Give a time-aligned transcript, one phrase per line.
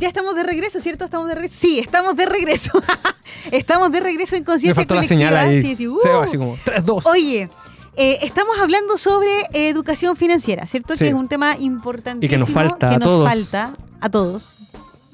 [0.00, 1.04] Ya estamos de regreso, ¿cierto?
[1.04, 1.56] Estamos de regreso.
[1.60, 2.72] Sí, estamos de regreso.
[3.52, 5.28] estamos de regreso en conciencia faltó la colectiva.
[5.30, 5.62] señal ahí.
[5.62, 5.98] Sí, sí, uh.
[6.02, 7.06] Se va así como 3, 2.
[7.06, 7.48] Oye,
[7.96, 10.94] eh, estamos hablando sobre educación financiera, ¿cierto?
[10.94, 11.04] Sí.
[11.04, 13.28] Que es un tema importantísimo Y que nos falta que a nos todos.
[13.28, 14.56] falta a todos.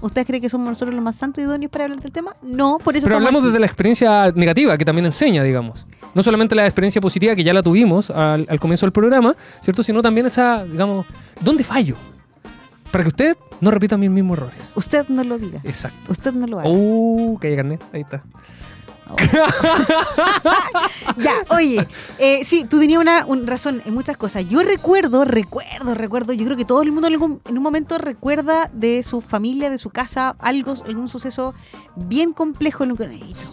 [0.01, 2.37] ¿Ustedes creen que somos nosotros los más santos y idóneos para hablar del tema?
[2.43, 3.47] No, por eso Pero hablamos aquí.
[3.49, 5.85] desde la experiencia negativa, que también enseña, digamos.
[6.15, 9.83] No solamente la experiencia positiva, que ya la tuvimos al, al comienzo del programa, ¿cierto?
[9.83, 11.07] Sino también esa, digamos,
[11.41, 11.97] ¿dónde fallo?
[12.97, 14.73] Para que usted no repita mis mismos errores.
[14.75, 15.61] Usted no lo diga.
[15.65, 16.11] Exacto.
[16.13, 16.71] Usted no lo haga.
[16.71, 17.83] Uh, que carnet.
[17.93, 18.23] Ahí está.
[21.19, 21.87] Ya, oye,
[22.19, 24.49] eh, sí, tú tenías una un- razón en muchas cosas.
[24.49, 27.99] Yo recuerdo, recuerdo, recuerdo, yo creo que todo el mundo en, algún- en un momento
[27.99, 31.55] recuerda de su familia, de su casa, algo, algún suceso
[31.95, 33.47] bien complejo en lo que han dicho,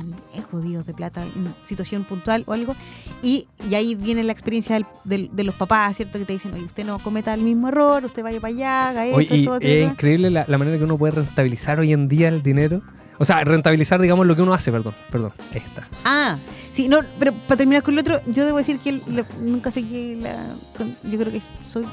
[0.00, 2.74] están bien jodidos de plata en situación puntual o algo.
[3.22, 6.18] Y, y ahí viene la experiencia del- del- de los papás, ¿cierto?
[6.18, 9.06] Que te dicen, oye, usted no cometa el mismo error, usted vaya para allá, haga
[9.06, 9.70] esto, Oye, y esto, es otro".
[9.92, 12.82] increíble la, la manera que uno puede rentabilizar hoy en día el dinero.
[13.22, 14.94] O sea, rentabilizar, digamos, lo que uno hace, perdón.
[15.10, 15.86] Perdón, está.
[16.06, 16.38] Ah,
[16.72, 18.98] sí, no, pero para terminar con lo otro, yo debo decir que
[19.40, 20.34] nunca seguí la.
[20.78, 21.84] con- yo creo que soy.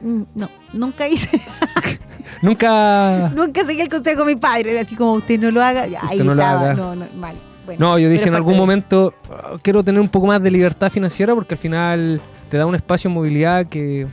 [0.00, 1.40] mm, No, nunca hice.
[2.42, 3.28] Nunca.
[3.34, 5.82] nunca seguí el consejo de mi padre, así como usted no lo haga.
[6.08, 6.74] Ahí no lo estaba, haga.
[6.74, 7.34] No, no, mal.
[7.66, 10.50] Bueno, No, yo dije en algún de- momento, "Ah, quiero tener un poco más de
[10.50, 14.06] libertad financiera porque al final te da un espacio de movilidad que,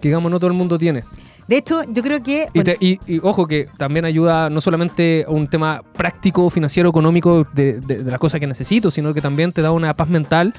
[0.00, 1.04] que, digamos, no todo el mundo tiene.
[1.50, 2.46] De hecho, yo creo que.
[2.54, 6.48] Y, bueno, te- y- y ojo que también ayuda no solamente a un tema práctico,
[6.48, 9.92] financiero, económico de, de- de las cosas que necesito, sino que también te da una
[9.94, 10.54] paz mental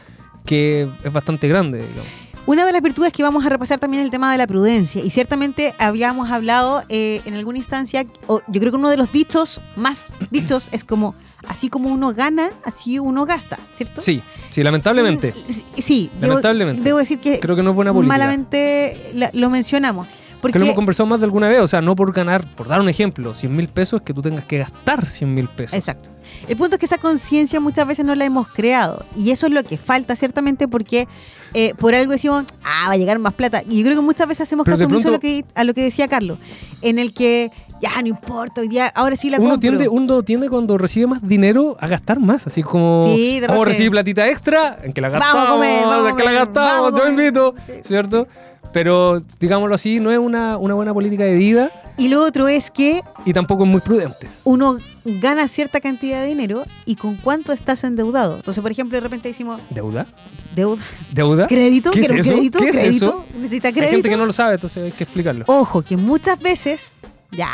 [0.46, 1.78] que es bastante grande.
[1.80, 2.06] digamos.
[2.46, 5.02] Una de las virtudes que vamos a repasar también es el tema de la prudencia.
[5.04, 9.12] Y ciertamente habíamos hablado eh, en alguna instancia, o yo creo que uno de los
[9.14, 11.16] dichos más dichos es como.
[11.48, 14.02] Así como uno gana, así uno gasta, ¿cierto?
[14.02, 15.32] Sí, sí, lamentablemente.
[15.32, 16.84] Mm, Sí, Sí, debo- Lamentablemente.
[16.84, 18.14] Debo, decir que Creo que no es buena política.
[18.16, 20.08] malamente la- lo mencionamos.
[20.42, 22.68] Porque que lo hemos conversado más de alguna vez, o sea, no por ganar, por
[22.68, 25.74] dar un ejemplo, 100 mil pesos, que tú tengas que gastar 100 mil pesos.
[25.74, 26.10] Exacto.
[26.48, 29.06] El punto es que esa conciencia muchas veces no la hemos creado.
[29.16, 31.08] Y eso es lo que falta, ciertamente, porque
[31.54, 33.64] eh, por algo decimos, ah, va a llegar más plata.
[33.70, 35.74] Y yo creo que muchas veces hacemos Pero caso omiso a lo, que, a lo
[35.74, 36.38] que decía Carlos,
[36.82, 39.60] en el que ya no importa, hoy día, ahora sí la Uno compro.
[39.60, 43.90] tiende, uno tiende cuando recibe más dinero a gastar más, así como Sí, como recibir
[43.92, 46.94] platita extra, en que la Vamos a gastamos, comer, vamos a en que la gastamos,
[46.96, 47.56] yo invito.
[47.84, 48.28] ¿cierto?
[48.72, 51.72] Pero digámoslo así, no es una, una buena política de vida
[52.02, 54.28] Y lo otro es que y tampoco es muy prudente.
[54.44, 58.38] uno gana cierta cantidad de dinero y con cuánto estás endeudado.
[58.38, 60.08] Entonces, por ejemplo, de repente decimos, ¿Deuda?
[60.56, 60.82] deuda,
[61.12, 61.48] ¿Deuda?
[61.48, 62.32] crédito, ¿Qué es ¿Quiero eso?
[62.34, 63.26] crédito, ¿Qué es crédito, eso?
[63.38, 63.92] necesita Hay crédito.
[63.92, 65.46] gente que no lo sabe, entonces hay que explicarlo.
[65.48, 66.92] Ojo, que muchas veces.
[67.32, 67.48] Ya.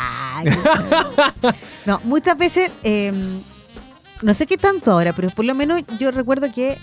[1.86, 2.70] no, muchas veces.
[2.84, 3.12] eh,
[4.22, 6.78] no sé qué tanto ahora, pero por lo menos yo recuerdo que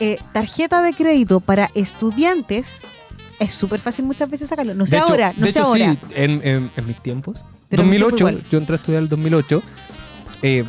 [0.00, 2.84] eh, tarjeta de crédito para estudiantes
[3.40, 4.74] es súper fácil muchas veces sacarlo.
[4.74, 5.92] No sé De hecho- ahora, no de sé hecho, ahora.
[5.94, 7.44] sí, en, en- en mis tiempos.
[7.68, 8.50] Pero en mi tiempo 2008, igual.
[8.50, 9.62] yo entré a estudiar el 2008.
[10.42, 10.64] eh,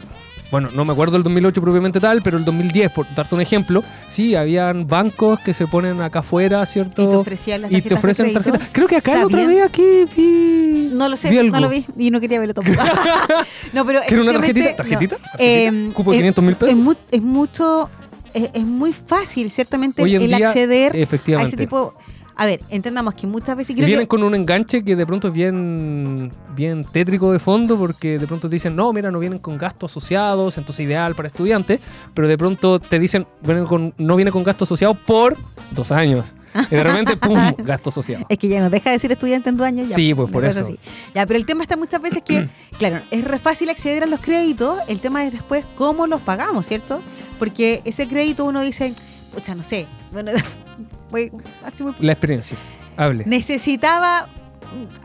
[0.51, 3.85] bueno, no me acuerdo el 2008 propiamente tal, pero el 2010, por darte un ejemplo,
[4.07, 7.01] sí, habían bancos que se ponen acá afuera, ¿cierto?
[7.03, 8.69] Y te ofrecían las Y tarjetas te ofrecen de tarjetas.
[8.73, 10.89] Creo que acá otra vez aquí vi.
[10.91, 12.77] No lo sé, vi no lo vi y no quería verlo tampoco.
[13.73, 14.69] no, pero ¿Quiere una tarjetita?
[14.71, 14.75] no.
[14.75, 15.15] ¿Tarjetita?
[15.39, 15.93] Eh, ¿Tarjetita?
[15.95, 16.75] ¿Cupo de es- 500 mil pesos?
[16.77, 17.89] Es, mu- es mucho,
[18.33, 20.91] es, es muy fácil, ciertamente, el día, acceder
[21.37, 21.93] a ese tipo.
[22.35, 25.27] A ver, entendamos que muchas veces creo vienen que con un enganche que de pronto
[25.27, 29.39] es bien, bien tétrico de fondo porque de pronto te dicen, no, mira, no vienen
[29.39, 31.79] con gastos asociados, entonces ideal para estudiantes,
[32.13, 35.37] pero de pronto te dicen, vienen con, no viene con gastos asociados por
[35.71, 36.33] dos años.
[36.69, 38.25] Y de repente, ¡pum!, gasto asociado.
[38.27, 39.87] es que ya no deja de ser estudiante en dos años.
[39.89, 40.59] Ya, Sí, pues, por eso.
[40.59, 40.77] así.
[41.15, 44.19] Ya, pero el tema está muchas veces que, claro, es re fácil acceder a los
[44.19, 44.79] créditos.
[44.89, 47.01] El tema es después cómo los pagamos, ¿cierto?
[47.39, 48.93] Porque ese crédito uno dice,
[49.33, 50.31] pucha, no sé, bueno,
[51.11, 52.57] muy La experiencia.
[52.97, 53.23] Hable.
[53.25, 54.27] necesitaba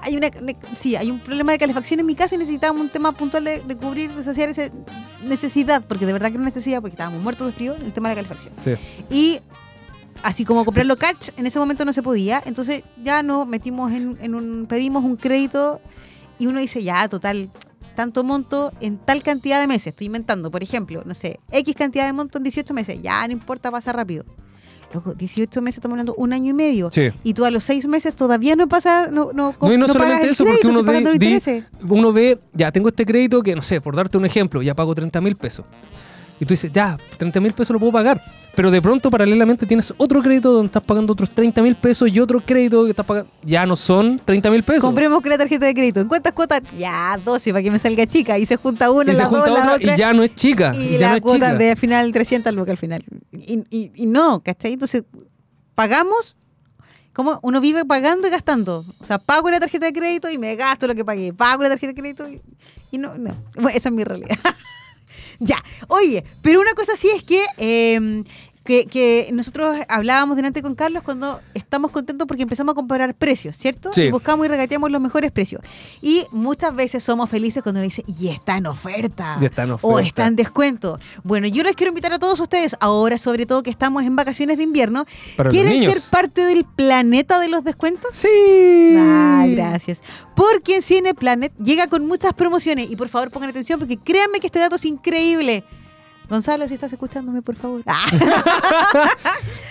[0.01, 2.89] hay una ne- sí hay un problema de calefacción en mi casa y necesitábamos un
[2.89, 4.69] tema puntual de, de cubrir de saciar esa
[5.25, 8.15] necesidad porque de verdad que no necesidad porque estábamos muertos de frío el tema de
[8.15, 8.75] la calefacción Sí.
[9.11, 9.41] y
[10.23, 14.17] así como comprarlo catch en ese momento no se podía entonces ya nos metimos en,
[14.21, 15.81] en un pedimos un crédito
[16.39, 17.51] y uno dice ya total
[17.97, 22.07] tanto monto en tal cantidad de meses estoy inventando por ejemplo no sé x cantidad
[22.07, 24.25] de monto en 18 meses ya no importa pasa rápido
[24.95, 27.11] Loco, 18 meses estamos hablando un año y medio Sí.
[27.25, 29.93] y tú a los seis meses todavía no pasa, no, no, No, y no, no
[29.93, 33.81] solamente eso, porque uno ve, di- uno ve, ya tengo este crédito que, no sé,
[33.81, 35.67] por darte un ejemplo, ya pago 30 mil pesos.
[36.41, 38.23] Y tú dices, ya, 30 mil pesos lo puedo pagar.
[38.55, 42.19] Pero de pronto, paralelamente, tienes otro crédito donde estás pagando otros 30 mil pesos y
[42.19, 43.31] otro crédito que estás pagando.
[43.43, 44.83] Ya no son 30 mil pesos.
[44.83, 46.01] Compremos con la tarjeta de crédito.
[46.01, 46.63] ¿En cuántas cuotas?
[46.79, 48.39] Ya, 12 para que me salga chica.
[48.39, 49.95] Y se junta una, y se la junta dos, la otra otra.
[49.95, 50.73] y ya no es chica.
[50.75, 53.05] y ya la no es cuota de al final 300 lucas al final.
[53.31, 54.73] Y, y, y no, ¿cachai?
[54.73, 55.05] Entonces,
[55.75, 56.35] pagamos
[57.13, 58.87] como uno vive pagando y gastando.
[59.01, 61.35] O sea, pago la tarjeta de crédito y me gasto lo que pagué.
[61.35, 62.41] Pago la tarjeta de crédito y,
[62.91, 63.35] y no, no.
[63.55, 64.39] Bueno, esa es mi realidad.
[65.39, 68.23] ya, oye, pero una cosa sí es que eh,
[68.67, 73.57] que, que nosotros hablábamos delante con Carlos cuando estamos contentos porque empezamos a comparar precios,
[73.57, 73.93] ¿cierto?
[73.95, 74.03] Sí.
[74.03, 75.63] Y buscamos y regateamos los mejores precios.
[76.03, 79.39] Y muchas veces somos felices cuando nos dice, y está en oferta.
[79.41, 80.03] Y está en O oferta.
[80.07, 80.99] está en descuento.
[81.25, 84.59] Bueno, yo les quiero invitar a todos ustedes, ahora sobre todo que estamos en vacaciones
[84.59, 88.11] de invierno, Para ¿quieren ser parte del planeta de los descuentos?
[88.13, 88.29] Sí.
[88.99, 90.03] Ay, gracias.
[90.35, 92.91] Porque en Cine Planet llega con muchas promociones.
[92.91, 95.65] Y por favor pongan atención porque créanme que este dato es increíble.
[96.29, 97.83] Gonzalo, si estás escuchándome, por favor.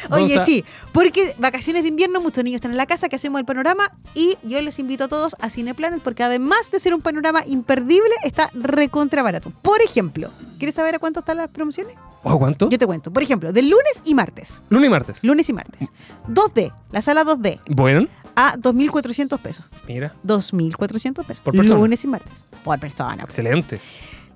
[0.07, 0.15] Ah.
[0.17, 3.45] Oye, sí, porque vacaciones de invierno, muchos niños están en la casa, que hacemos el
[3.45, 7.01] panorama y yo les invito a todos a Cine Planet porque además de ser un
[7.01, 9.51] panorama imperdible, está recontra barato.
[9.61, 10.29] Por ejemplo,
[10.59, 11.95] ¿quieres saber a cuánto están las promociones?
[12.23, 12.69] ¿O cuánto?
[12.69, 13.11] Yo te cuento.
[13.11, 14.61] Por ejemplo, del lunes y martes.
[14.69, 15.23] Lunes y martes.
[15.23, 15.89] Lunes y martes.
[16.29, 19.65] 2D, la sala 2D, Bueno, a 2.400 pesos.
[19.87, 20.13] mira.
[20.23, 21.41] 2.400 pesos.
[21.43, 21.79] Por persona.
[21.79, 22.45] Lunes y martes.
[22.63, 23.23] Por persona.
[23.23, 23.79] Excelente.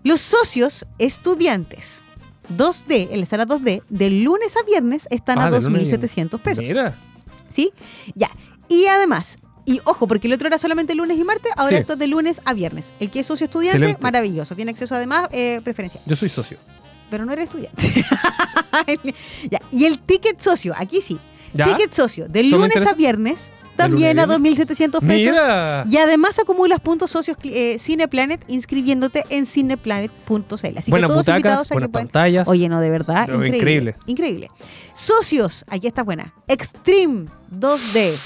[0.03, 2.03] Los socios estudiantes
[2.55, 5.91] 2D, en la sala 2D, de lunes a viernes están Ah, a de lunes y-
[5.91, 6.63] 2.700 pesos.
[6.63, 6.95] Mira.
[7.49, 7.71] ¿Sí?
[8.15, 8.29] Ya.
[8.67, 11.75] Y además, y ojo, porque el otro era solamente lunes y martes, ahora Sí.
[11.81, 12.91] esto es de lunes a viernes.
[12.99, 14.01] El que es socio estudiante, Excelente.
[14.01, 14.55] maravilloso.
[14.55, 16.03] Tiene acceso además eh, preferencial.
[16.05, 16.57] Yo soy socio.
[17.09, 18.05] Pero no eres estudiante.
[19.49, 19.59] ya.
[19.71, 21.19] Y el ticket socio, aquí sí.
[21.53, 21.65] ¿Ya?
[21.65, 25.01] Ticket socio, de ¿Esto me lunes a viernes, ¿De también a a 2.700 pesos.
[25.01, 25.83] Mira.
[25.89, 30.77] Y además acumulas puntos socios eh, Cineplanet inscribiéndote en cineplanet.cl.
[30.77, 32.09] Así buenas que todos invitados a que puedan.
[32.47, 33.95] Oye, no, de verdad, No, increíble, increíble.
[34.05, 34.51] increíble.
[34.93, 36.33] Socios, aquí está buena.
[36.47, 38.17] Extreme 2D.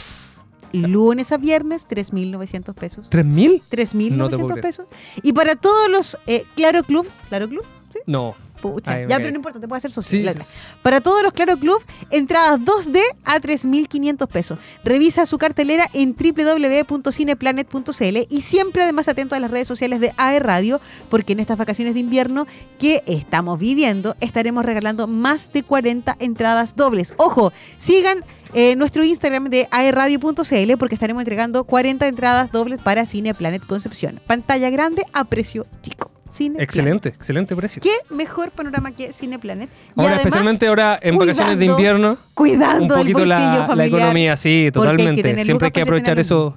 [0.73, 3.09] Lunes a viernes, 3.900 pesos.
[3.11, 3.61] ¿3.000?
[3.69, 4.87] 3.900 No pesos.
[5.21, 7.99] Y para todos los eh, Claro Club, Claro Club, ¿sí?
[8.07, 8.35] No.
[8.63, 9.91] Pucha, Ay, me ya, pero no importa, te puede hacer.
[9.91, 10.45] Sí, sí, otra.
[10.81, 14.57] Para todos los Claro Club, entradas 2D a 3.500 pesos.
[14.85, 20.39] Revisa su cartelera en www.cineplanet.cl y siempre además atento a las redes sociales de AE
[20.39, 20.79] Radio,
[21.09, 22.47] porque en estas vacaciones de invierno
[22.79, 27.13] que estamos viviendo estaremos regalando más de 40 entradas dobles.
[27.17, 28.23] Ojo, sigan
[28.53, 34.21] eh, nuestro Instagram de aeradio.cl porque estaremos entregando 40 entradas dobles para Cineplanet Concepción.
[34.25, 36.13] Pantalla grande a precio chico.
[36.59, 37.81] Excelente, excelente precio.
[37.81, 39.69] ¿Qué mejor panorama que Cineplanet?
[39.69, 43.27] Y Ahora, además, especialmente ahora en vacaciones de cuidando invierno, un cuidando el poquito bolsillo
[43.39, 43.99] la, la familiar.
[43.99, 45.43] economía, sí, porque hay que totalmente.
[45.45, 46.53] Siempre hay que aprovechar esos,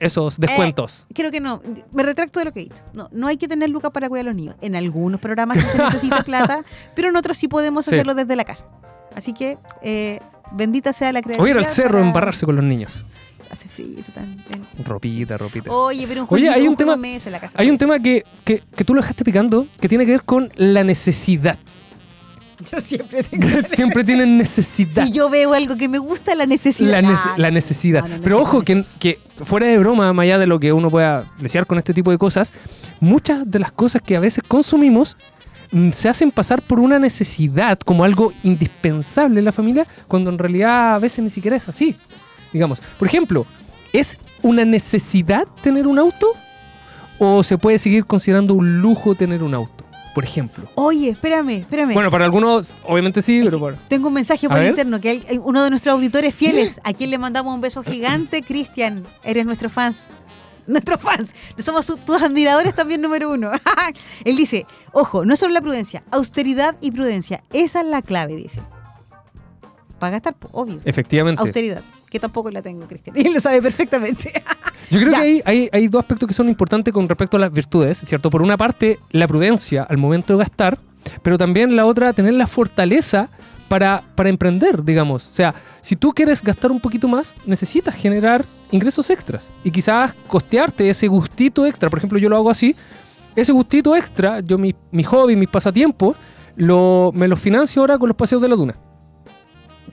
[0.00, 1.06] esos descuentos.
[1.14, 1.62] Creo que no.
[1.92, 2.82] Me retracto de lo que he dicho.
[2.92, 4.56] No, no hay que tener lucas para cuidar a los niños.
[4.60, 6.64] En algunos programas sí se necesita plata,
[6.94, 7.92] pero en otros sí podemos Sí.
[7.92, 8.66] hacerlo desde la casa.
[9.14, 10.18] Así que, eh,
[10.52, 11.44] bendita sea la creatividad.
[11.44, 13.04] O ir al cerro para- a embarrarse con los niños.
[13.50, 13.98] Hace frío.
[14.14, 15.70] tan- tan- Ropita, ropita.
[15.70, 17.56] Oye, pero un Oye, hay un tema- en mesa en la casa.
[17.58, 20.50] Hay un tema que, que, que tú lo dejaste picando que tiene que ver con
[20.56, 21.58] la necesidad.
[22.72, 23.46] Yo siempre tengo...
[23.68, 25.04] Siempre tienen necesidad.
[25.06, 27.02] Si yo veo algo que me gusta, la necesidad.
[27.02, 28.02] La, nece- la necesidad.
[28.02, 30.72] No, no, no, Pero ojo, que, que fuera de broma, más allá de lo que
[30.72, 32.52] uno pueda desear con este tipo de cosas,
[33.00, 35.16] muchas de las cosas que a veces consumimos
[35.72, 40.38] mm, se hacen pasar por una necesidad como algo indispensable en la familia, cuando en
[40.38, 41.96] realidad a veces ni siquiera es así.
[42.54, 43.44] Digamos, por ejemplo,
[43.92, 46.28] ¿es una necesidad tener un auto?
[47.18, 49.84] ¿O se puede seguir considerando un lujo tener un auto?
[50.14, 50.70] Por ejemplo.
[50.76, 51.92] Oye, espérame, espérame.
[51.92, 53.76] Bueno, para algunos obviamente sí, pero para...
[53.88, 57.18] Tengo un mensaje por interno que hay uno de nuestros auditores fieles, a quien le
[57.18, 59.02] mandamos un beso gigante, Cristian.
[59.24, 60.10] Eres nuestro fans.
[60.66, 61.34] Nuestros fans.
[61.58, 63.50] Somos tus admiradores también número uno.
[64.24, 67.42] Él dice, ojo, no es solo la prudencia, austeridad y prudencia.
[67.52, 68.62] Esa es la clave, dice.
[69.98, 70.78] Para gastar, obvio.
[70.84, 71.42] Efectivamente.
[71.42, 71.82] Austeridad.
[72.14, 73.16] Que tampoco la tengo, Cristian.
[73.18, 74.32] Y lo sabe perfectamente.
[74.90, 75.18] Yo creo Ya.
[75.18, 78.30] que hay, hay, hay dos aspectos que son importantes con respecto a las virtudes, ¿cierto?
[78.30, 80.78] Por una parte, la prudencia al momento de gastar,
[81.22, 83.28] pero también la otra, tener la fortaleza
[83.66, 85.28] para, para emprender, digamos.
[85.28, 90.14] O sea, si tú quieres gastar un poquito más, necesitas generar ingresos extras y quizás
[90.28, 91.90] costearte ese gustito extra.
[91.90, 92.76] Por ejemplo, yo lo hago así.
[93.34, 96.14] Ese gustito extra, yo mi, mi hobby, mis pasatiempos,
[96.54, 98.76] lo, me los financio ahora con los paseos de la duna.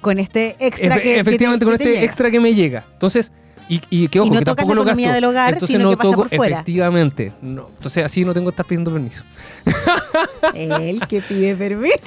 [0.02, 2.06] Con este extra Efe- que, que te- efectivamente, que con te este llega.
[2.06, 2.84] extra que me llega.
[2.94, 3.32] Entonces,
[3.70, 5.12] y, y que ojo, no que tampoco la lo gasto.
[5.14, 6.56] del hogar, Entonces sino no que pasa toco, por fuera.
[6.58, 7.32] efectivamente.
[7.42, 7.70] No.
[7.78, 9.24] Entonces así no tengo que estar pidiendo permiso.
[10.54, 11.96] Él que pide permiso.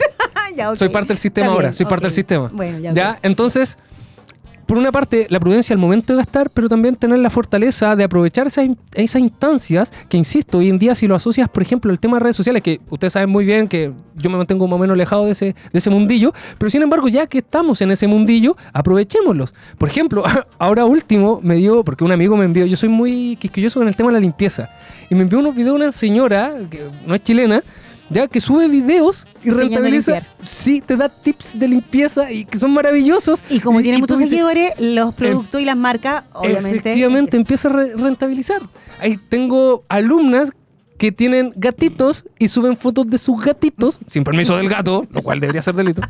[0.56, 0.76] Ya, ok.
[0.76, 2.48] Soy parte del sistema ahora, soy parte del sistema.
[2.52, 2.92] Bueno, ya.
[2.94, 3.18] ¿Ya?
[3.22, 3.76] Entonces,
[4.66, 8.04] por una parte, la prudencia al momento de gastar, pero también tener la fortaleza de
[8.04, 11.99] aprovechar esas, esas instancias que, insisto, hoy en día si lo asocias, por ejemplo, al
[11.99, 14.78] tema de redes sociales, que ustedes saben muy bien que yo me mantengo más o
[14.78, 18.06] menos alejado de ese, de ese mundillo, pero sin embargo, ya que estamos en ese
[18.06, 19.54] mundillo, aprovechémoslos.
[19.78, 20.25] Por ejemplo,
[20.59, 23.97] ahora último me dio, porque un amigo me envió, yo soy muy quisquilloso con el
[23.97, 24.71] tema de la limpieza,
[25.11, 27.62] y me envió unos videos de una señora, que no es chilena,
[28.11, 30.23] ya que sube videos y rentabiliza.
[30.42, 33.42] Sí, te da tips de limpieza y que son maravillosos.
[33.50, 36.78] Y como tiene tú muchos seguidores, los productos y las marcas, obviamente.
[36.78, 38.61] Efectivamente, empieza a re- rentabilizar.
[39.00, 40.52] Ahí tengo alumnas
[40.96, 45.40] que tienen gatitos y suben fotos de sus gatitos, sin permiso del gato, lo cual
[45.40, 46.00] debería ser delito.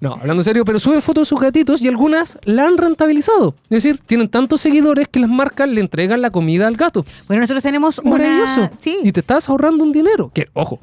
[0.00, 3.54] No, hablando en serio, pero suben fotos de sus gatitos y algunas la han rentabilizado.
[3.70, 7.04] Es decir, tienen tantos seguidores que las marcas le entregan la comida al gato.
[7.28, 8.62] Bueno, nosotros tenemos Maravilloso.
[8.62, 8.72] una.
[8.80, 10.32] Sí, Y te estás ahorrando un dinero.
[10.34, 10.80] Que, ojo,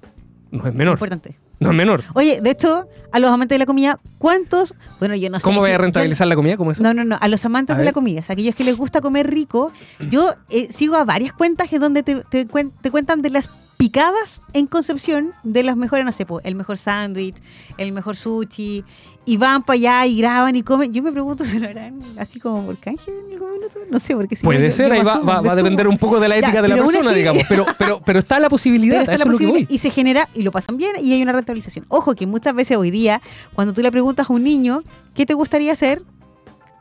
[0.52, 0.94] no es menor.
[0.94, 1.38] importante.
[1.60, 2.04] No es menor.
[2.16, 4.74] Oye, de hecho, a los amantes de la comida, ¿cuántos?
[5.00, 5.44] Bueno, yo no sé.
[5.44, 6.58] ¿Cómo voy a yo- rentabilizar la comida?
[6.58, 6.82] ¿Cómo eso?
[6.82, 7.18] No, no, no.
[7.22, 9.72] A los amantes A de la comida, sea, aquellos que les gusta comer rico,
[10.10, 13.48] yo eh, sigo a varias cuentas que donde te, te cuen- te cuentan de las
[13.78, 17.36] picadas en Concepción de los mejores, no sé, po, el mejor sándwich,
[17.78, 18.84] el mejor sushi,
[19.24, 20.92] y van para allá y graban y comen.
[20.94, 23.78] Yo me pregunto si lo harán así como por canje en algún minuto.
[23.90, 26.20] No sé, porque si Puede yo- ser, yo ahí va, va- a depender un poco
[26.20, 27.44] de la Ya, ética de la persona, así- digamos.
[27.50, 30.78] Pero, pero, pero está la posibilidad, está la posibilidad y se genera y lo pasan
[30.78, 31.86] bien y hay una rentabilización.
[31.90, 33.22] Ojo que muchas veces hoy día,
[33.54, 34.82] cuando tú le preguntas a un niño
[35.14, 36.02] qué te gustaría hacer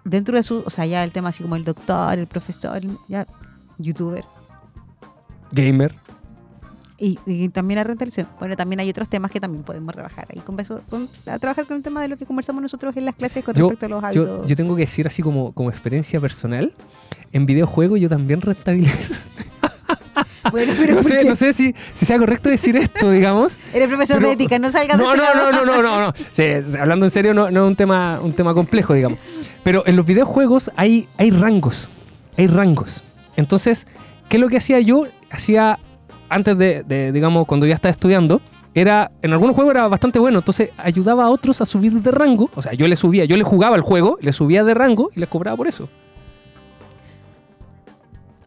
[0.04, 3.26] dentro de su, o sea, ya el tema así como el doctor, el profesor, ya
[3.78, 4.24] youtuber
[5.52, 5.92] Gamer.
[7.00, 8.28] Y, y también la rentabilización.
[8.38, 10.56] Bueno, también hay otros temas que también podemos rebajar ahí con,
[10.88, 13.54] con- a trabajar con el tema de lo que conversamos nosotros en las clases con
[13.54, 14.46] Yo, respecto a los yo, hábitos.
[14.46, 16.72] yo tengo que decir así como, como experiencia personal,
[17.32, 19.14] en videojuegos yo también rentabilizo.
[20.52, 23.56] bueno, pero no ¿por sé, no sé si, si sea correcto decir esto, digamos.
[23.74, 26.12] Eres profesor Pero- de ética, no salgas No, de no, no, no, no, no, no.
[26.32, 26.42] Sí,
[26.78, 29.18] hablando en serio, no, no es un tema, un tema complejo, digamos.
[29.62, 31.90] Pero en los videojuegos hay, hay rangos.
[32.36, 33.02] Hay rangos.
[33.36, 33.86] Entonces,
[34.28, 35.06] ¿qué es lo que hacía yo?
[35.30, 35.78] Hacía
[36.30, 38.40] antes de, de, digamos, cuando ya estaba estudiando,
[38.74, 42.50] era, en algunos juegos era bastante bueno, entonces ayudaba a otros a subir de rango.
[42.54, 45.20] O sea, yo le subía, yo le jugaba el juego, le subía de rango y
[45.20, 45.88] les cobraba por eso.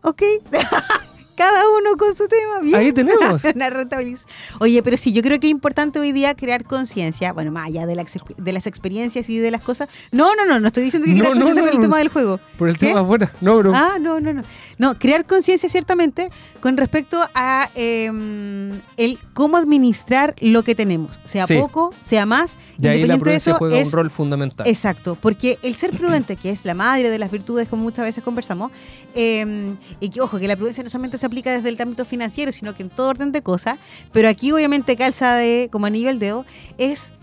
[0.01, 0.21] Ok.
[1.35, 2.75] Cada uno con su tema, bien.
[2.75, 3.43] Ahí tenemos.
[3.55, 4.31] Una rentabilización.
[4.59, 7.87] Oye, pero sí, yo creo que es importante hoy día crear conciencia, bueno, más allá
[7.87, 8.05] de, la
[8.37, 9.89] de las experiencias y de las cosas.
[10.11, 11.97] No, no, no, no estoy diciendo que No, crear no, conciencia no, con el tema
[11.97, 12.39] del juego.
[12.57, 12.87] Por el ¿Qué?
[12.87, 13.27] tema bueno.
[13.41, 13.73] No, bro.
[13.73, 14.43] Ah, no, no, no.
[14.77, 18.11] No, crear conciencia ciertamente con respecto a eh,
[18.97, 21.55] el cómo administrar lo que tenemos, sea Sí.
[21.57, 24.67] poco, sea más, y ahí la independiente de eso juega es un rol fundamental.
[24.67, 28.23] Exacto, porque el ser prudente, que es la madre de las virtudes, como muchas veces
[28.23, 28.71] conversamos,
[29.15, 32.51] eh, y que, ojo, que la prudencia no solamente se aplica desde el ámbito financiero,
[32.51, 33.77] sino que en todo orden de cosas,
[34.11, 36.45] pero aquí obviamente calza de, como anillo al dedo,
[36.77, 37.13] es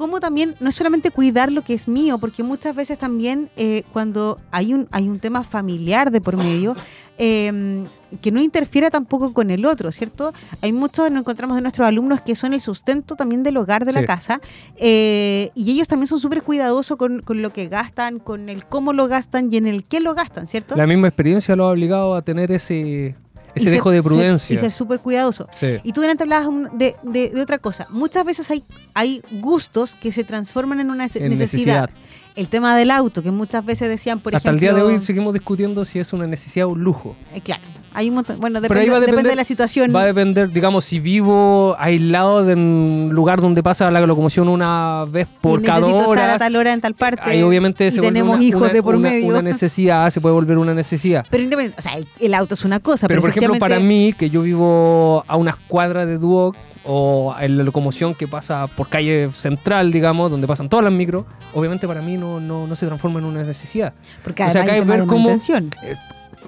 [0.00, 3.84] como también, no es solamente cuidar lo que es mío, porque muchas veces también eh,
[3.92, 6.74] cuando hay un, hay un tema familiar de por medio,
[7.18, 7.84] eh,
[8.22, 10.32] que no interfiera tampoco con el otro, ¿cierto?
[10.62, 13.92] Hay muchos, nos encontramos de nuestros alumnos que son el sustento también del hogar, de
[13.92, 14.40] la casa,
[14.76, 18.94] eh, y ellos también son súper cuidadosos con, con lo que gastan, con el cómo
[18.94, 20.76] lo gastan y en el qué lo gastan, ¿cierto?
[20.76, 23.16] La misma experiencia lo ha obligado a tener ese,
[23.54, 24.54] Y ese ser- dejo de ser- prudencia.
[24.54, 25.48] y ser súper cuidadoso.
[25.52, 25.78] Sí.
[25.82, 27.86] Y tú delante hablabas de, de- de otra cosa.
[27.90, 28.64] Muchas veces hay,
[28.94, 31.28] hay gustos que se transforman en una En necesidad.
[31.28, 31.90] necesidad.
[32.36, 34.68] El tema del auto, que muchas veces decían, por Hasta ejemplo...
[34.68, 37.16] el día de hoy seguimos discutiendo si es una necesidad o un lujo.
[37.34, 38.38] eh, claro, hay un montón...
[38.40, 39.94] Bueno, depende, depende de la situación.
[39.94, 45.04] Va a depender, digamos, si vivo aislado de un lugar donde pasa la locomoción una
[45.08, 46.34] vez por y cada necesito estar hora.
[46.34, 47.22] a tal hora en tal parte.
[47.24, 49.28] Ahí obviamente se tenemos una, hijos una- de por una- medio.
[49.28, 51.26] una necesidad, se puede volver una necesidad.
[51.30, 51.44] Pero
[51.76, 54.30] o sea, el, el auto es una cosa, Pero pero, por ejemplo, para mí, que
[54.30, 59.30] yo vivo a unas cuadras de Duoc o en la locomoción que pasa por calle
[59.34, 63.18] central, digamos, donde pasan todas las micros, obviamente para mí no, no, no se transforma
[63.18, 63.92] en una necesidad.
[64.24, 65.28] Porque o sea, acá hay ver cómo-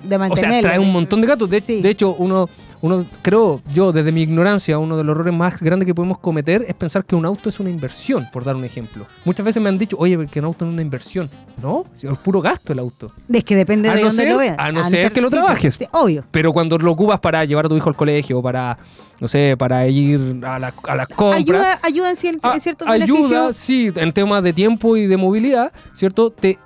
[0.03, 0.69] de O sea, mantenerlo.
[0.69, 1.49] trae un montón de gatos.
[1.49, 1.81] De, Sí.
[1.81, 2.49] de hecho, uno,
[2.81, 6.65] uno, creo yo, desde mi ignorancia, uno de los errores más grandes que podemos cometer
[6.69, 9.07] es pensar que un auto es una inversión, por dar un ejemplo.
[9.25, 11.29] Muchas veces me han dicho, oye, que un auto no es una inversión.
[11.63, 13.13] No, es puro gasto el auto.
[13.33, 14.57] Es que depende A de no dónde ser- lo veas.
[14.59, 15.75] a no ser que lo sí, trabajes.
[15.75, 16.25] sí, obvio.
[16.31, 18.77] Pero cuando lo ocupas para llevar a tu hijo al colegio o para,
[19.21, 21.41] no sé, para ir a, la- a las compras.
[21.41, 23.57] Ayuda, ayuda en, cier- en ciertos ayuda, beneficios.
[23.57, 26.31] sí, en temas de tiempo y de movilidad, ¿cierto?
[26.33, 26.59] Te,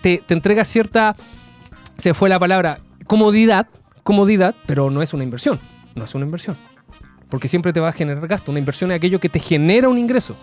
[0.00, 1.16] te, te entrega cierta,
[2.00, 3.66] se fue la palabra, comodidad,
[4.02, 5.60] comodidad, pero no es una inversión,
[5.94, 6.56] no es una inversión.
[7.28, 8.50] Porque siempre te va a generar gasto.
[8.50, 10.34] Una inversión es aquello que te genera un ingreso.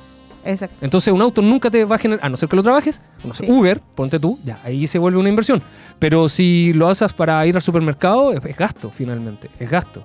[0.45, 0.85] Exacto.
[0.85, 3.33] Entonces un auto nunca te va a generar, a no ser que lo trabajes, no
[3.33, 3.51] sé, Sí.
[3.51, 5.61] Uber, ponte tú, ya, ahí se vuelve una inversión.
[5.99, 10.03] Pero si lo haces para ir al supermercado, es, es gasto finalmente, es gasto.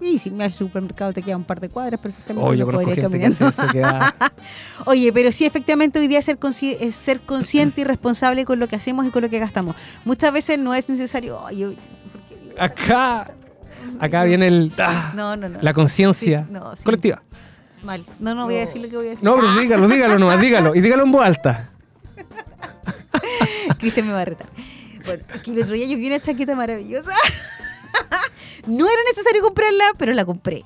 [0.00, 3.00] Y si me al supermercado te queda un par de cuadras, perfectamente Oh, yo gente
[3.00, 3.50] caminando.
[4.86, 8.66] Oye, pero sí, efectivamente, hoy día ser consci- es ser consciente y responsable con lo
[8.68, 9.76] que hacemos y con lo que gastamos.
[10.04, 11.46] Muchas veces no es necesario.
[11.46, 11.72] Ay, yo-.
[12.58, 13.30] Acá,
[14.00, 14.72] acá viene el...
[14.78, 15.58] ah, No, no, no.
[15.62, 17.22] la conciencia Sí, no, sí, colectiva.
[17.84, 18.04] Mal.
[18.18, 19.24] No, no voy a decir lo que voy a decir.
[19.24, 20.74] No, pero dígalo, dígalo nomás, dígalo.
[20.74, 21.70] Y dígalo en voz alta.
[23.78, 24.46] Cristian me va a retar.
[25.04, 27.10] Bueno, es que el otro día yo vi una chaqueta maravillosa.
[28.66, 30.64] no era necesario comprarla, pero la compré.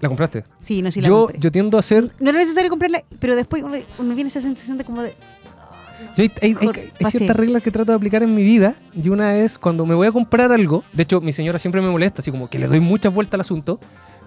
[0.00, 0.44] ¿La compraste?
[0.60, 1.38] Sí, no, sí la yo, compré.
[1.40, 2.10] yo tiendo a hacer.
[2.20, 5.14] No era necesario comprarla, pero después uno, uno viene esa sensación de como de...
[6.16, 8.74] Yo hay, hay- hay- hay ciertas reglas que trato de aplicar en mi vida.
[8.94, 10.82] Y una es cuando me voy a comprar algo.
[10.94, 13.40] De hecho, mi señora siempre me molesta, así como que le doy muchas vueltas al
[13.42, 13.78] asunto.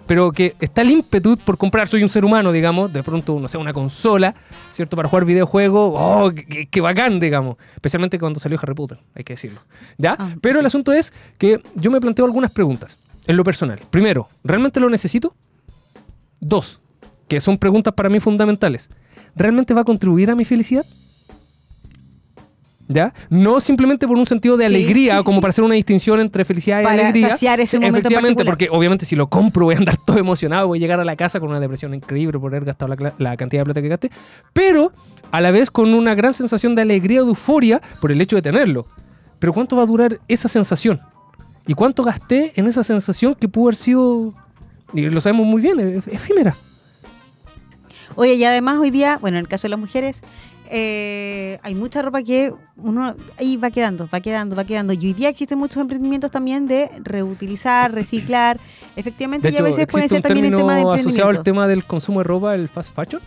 [0.05, 1.87] Pero que está el ímpetu por comprar.
[1.87, 2.91] Soy un ser humano, digamos.
[2.91, 4.35] De pronto, no sé, una consola,
[4.71, 4.95] ¿cierto?
[4.97, 5.95] Para jugar videojuegos.
[5.97, 7.57] ¡Oh, qué, qué bacán, digamos!
[7.75, 9.61] Especialmente cuando salió Harry Potter, hay que decirlo.
[9.97, 10.15] ¿Ya?
[10.19, 13.79] Ah, Pero el asunto es que yo me planteo algunas preguntas en lo personal.
[13.89, 15.35] Primero, ¿realmente lo necesito?
[16.39, 16.79] Dos,
[17.27, 18.89] que son preguntas para mí fundamentales.
[19.35, 20.85] ¿Realmente va a contribuir a mi felicidad?
[22.89, 23.13] ¿Ya?
[23.29, 25.41] No simplemente por un sentido de alegría, sí, sí, como sí.
[25.41, 27.29] para hacer una distinción entre felicidad y Para alegría.
[27.29, 30.79] saciar ese momento Efectivamente, porque obviamente si lo compro voy a andar todo emocionado, voy
[30.79, 33.61] a llegar a la casa con una depresión increíble por haber gastado la, la cantidad
[33.61, 34.11] de plata que gasté,
[34.51, 34.91] pero
[35.31, 38.35] a la vez con una gran sensación de alegría o de euforia por el hecho
[38.35, 38.85] de tenerlo.
[39.39, 40.99] Pero ¿cuánto va a durar esa sensación?
[41.65, 44.33] ¿Y cuánto gasté en esa sensación que pudo haber sido,
[44.93, 46.55] y lo sabemos muy bien, e- efímera?
[48.15, 50.21] Oye, y además hoy día, bueno, en el caso de las mujeres,
[50.69, 54.93] eh, hay mucha ropa que uno ahí va quedando, va quedando, va quedando.
[54.93, 58.59] Y hoy día existen muchos emprendimientos también de reutilizar, reciclar.
[58.95, 61.43] Efectivamente, De y a hecho, veces puede ser también término tema de asociado al emprendimiento.
[61.43, 63.21] tema del consumo de ropa, el fast fashion.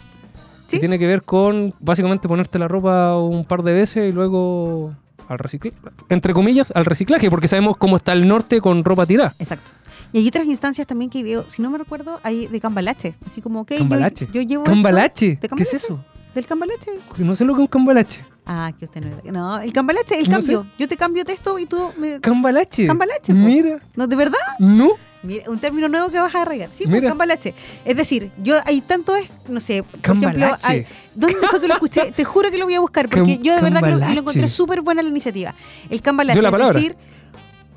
[0.69, 0.77] Sí.
[0.77, 4.93] Que tiene que ver con básicamente ponerte la ropa un par de veces y luego
[5.29, 5.77] al reciclaje.
[6.09, 9.35] Entre comillas, al reciclaje, porque sabemos cómo está el norte con ropa tirada.
[9.39, 9.73] Exacto.
[10.13, 13.15] Y hay otras instancias también que veo, si no me recuerdo, hay de cambalache.
[13.27, 14.29] Así como, ok, yo, Cambalache.
[14.33, 15.27] yo llevo esto Cambalache.
[15.27, 15.77] ¿De ¿Qué es cambalache?
[15.77, 16.05] eso?
[16.37, 16.93] Del cambalache.
[17.19, 18.25] No sé lo que es un cambalache.
[18.49, 19.33] Ah, que usted no.
[19.33, 20.67] No, el cambalache, el No cambio.
[20.79, 22.21] Yo te cambio texto y tú me.
[22.21, 22.87] Cambalache.
[22.87, 23.41] Cambalache, po.
[23.41, 23.81] Mira.
[23.97, 24.39] No, ¿de verdad?
[24.61, 24.91] No.
[25.23, 26.69] Mira, un término nuevo que vas a arraigar.
[26.73, 27.09] Sí, pues, Mira.
[27.09, 27.55] cambalache.
[27.85, 30.67] Es decir, yo hay tanto es, no sé, por ejemplo, Cambalache.
[30.69, 32.13] hay- ¿dónde fue que lo escuché?
[32.17, 34.21] Te juro que lo voy a buscar porque Cam- yo de verdad que lo, lo
[34.21, 35.53] encontré súper buena la iniciativa.
[35.91, 36.97] El cambalache, la es decir,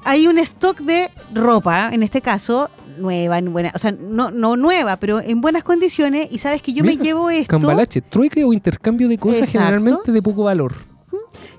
[0.05, 4.55] hay un stock de ropa, en este caso, nueva, en buena, o sea, no, no
[4.57, 8.01] nueva, pero en buenas condiciones y sabes que yo me llevo esto, Cambalache.
[8.01, 9.59] Trueque o intercambio de cosas Exacto.
[9.59, 10.73] generalmente de poco valor.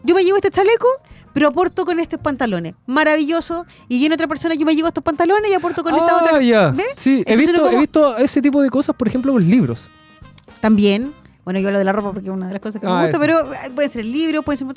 [0.03, 0.87] yo me llevo este chaleco,
[1.33, 2.75] pero aporto con estos pantalones.
[2.87, 3.65] Maravilloso.
[3.89, 6.43] Y viene otra persona, yo me llevo estos pantalones y aporto con esta Ah, otra.
[6.43, 6.71] ya.
[6.73, 6.87] ¿Ves?
[6.97, 9.89] Sí, he visto, como- he visto ese tipo de cosas, por ejemplo, en los libros.
[10.61, 11.13] También.
[11.51, 13.07] Bueno, yo hablo de la ropa porque es una de las cosas que Ah, me
[13.11, 13.19] gusta, eso.
[13.19, 14.69] pero eh, puede ser el libro, puede ser...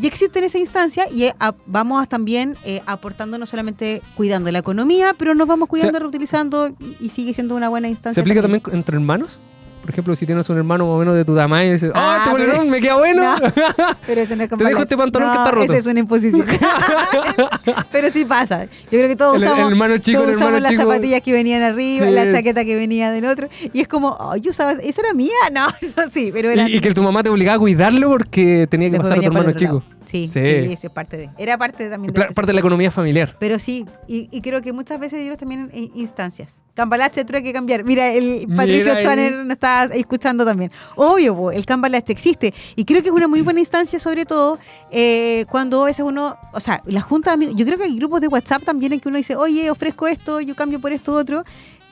[0.00, 4.50] Y existe en esa instancia y eh, a- vamos también eh, aportando no solamente cuidando
[4.50, 8.14] la economía, pero nos vamos cuidando, reutilizando y, y sigue siendo una buena instancia.
[8.14, 9.38] ¿Se aplica también entre hermanos?
[9.82, 12.14] Por ejemplo, si tienes un hermano más o menos de tu tamaño y dices, ¡ah,
[12.14, 13.36] Ah, este polerón me queda bueno!
[13.36, 13.48] No.
[14.06, 15.64] Pero eso no es Te dejo este pantalón que está roto.
[15.64, 16.46] Esa es una imposición.
[17.92, 18.64] pero sí pasa.
[18.64, 20.82] Yo creo que todos El- el usamos, hermano chico, todos el hermano usamos las chico.
[20.90, 22.12] zapatillas que venían arriba, Sí.
[22.12, 23.48] la chaqueta que venía del otro.
[23.72, 25.30] Y es como, oh, yo usaba, ¿esa era mía?
[25.52, 26.68] No, no, sí, pero era...
[26.68, 29.20] y, y que tu mamá te obligaba a cuidarlo porque tenía que Después pasar a
[29.30, 29.74] tu hermano chico.
[29.74, 29.82] lado.
[30.06, 30.40] Sí, Sí.
[30.40, 31.30] sí, eso es parte de.
[31.38, 32.20] Era parte también de.
[32.20, 33.36] pla- parte de la economía familiar.
[33.38, 36.60] Pero sí, y, y creo que muchas veces dieron también en instancias.
[36.74, 37.84] Cambalache tuve que cambiar.
[37.84, 38.94] Mira, el Patricio.
[38.98, 40.70] Schwanner nos está escuchando también.
[40.96, 42.54] Obvio, el cambalache existe.
[42.76, 44.58] Y creo que es una muy buena instancia, sobre todo
[44.90, 47.96] eh, cuando a veces uno, o sea, la junta de amigos, yo creo que hay
[47.96, 51.12] grupos de WhatsApp también en que uno dice, oye, ofrezco esto, yo cambio por esto
[51.12, 51.44] otro.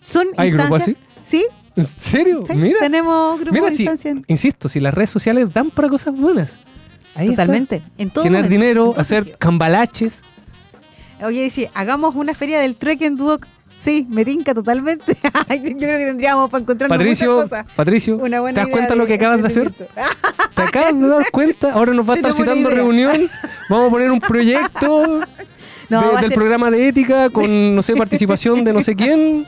[0.03, 0.97] Son ¿Hay grupos instancias.
[1.23, 1.45] ¿Sí?
[1.77, 2.43] ¿En serio?
[2.47, 2.79] sí, Mira.
[2.81, 4.17] tenemos grupos Mira, de si, instancias.
[4.27, 6.59] insisto, si las redes sociales dan para cosas buenas.
[7.15, 7.43] Ahí está.
[7.43, 7.83] Totalmente.
[7.99, 10.23] En todo Tener momento, en dinero, hacer cambalaches.
[11.23, 13.47] Oye, dice, hagamos una feria del Trek en Duoc.
[13.75, 15.15] Sí, me tinca totalmente.
[15.51, 17.67] Yo creo que tendríamos para encontrarnos Patricio, muchas cosas.
[17.75, 19.73] Patricio, Una ¿te das cuenta lo que acabas de hacer?
[20.55, 21.73] ¿Te acabas de dar cuenta?
[21.73, 22.75] Ahora nos va a estar citando idea.
[22.75, 23.29] reunión.
[23.71, 25.21] Vamos a poner un proyecto
[25.89, 29.47] No, de- del ser- programa de ética con, no sé, participación de no sé quién.